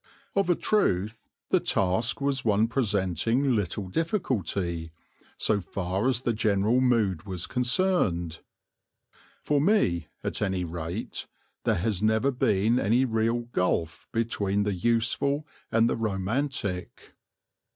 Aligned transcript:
Of 0.33 0.49
a 0.49 0.55
truth 0.55 1.27
the 1.51 1.59
task 1.59 2.21
was 2.21 2.43
one 2.43 2.67
presenting 2.67 3.53
little 3.55 3.87
difficulty, 3.87 4.91
so 5.37 5.59
far 5.61 6.07
as 6.07 6.21
the 6.21 6.33
general 6.33 6.81
mood 6.81 7.27
was 7.27 7.45
concerned. 7.45 8.39
For 9.43 9.61
me, 9.61 10.07
at 10.23 10.41
any 10.41 10.65
rate, 10.65 11.27
there 11.65 11.75
has 11.75 12.01
never 12.01 12.31
been 12.31 12.79
any 12.79 13.05
real 13.05 13.41
gulf 13.41 14.07
between 14.11 14.63
the 14.63 14.73
useful 14.73 15.45
and 15.71 15.87
the 15.87 15.95
romantic. 15.97 17.13